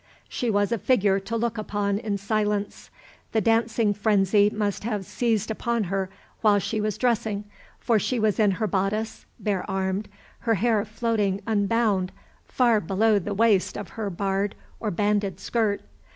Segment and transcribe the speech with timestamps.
[0.27, 2.89] She was a figure to look upon in silence.
[3.33, 6.09] The dancing frenzy must have seized upon her
[6.41, 7.43] while she was dressing;
[7.77, 10.09] for she was in her bodice, bare armed,
[10.39, 12.11] her hair floating unbound
[12.45, 15.81] far below the waist of her barred or banded skirt.